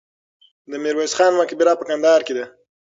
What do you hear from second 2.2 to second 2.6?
کې ده.